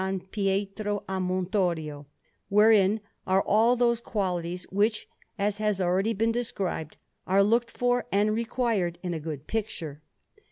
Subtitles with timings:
[0.31, 2.07] Pietro a Montorio,
[2.49, 8.33] wherein are all those qualities which, as has already been described, are looked for and
[8.33, 10.01] required in a good picture.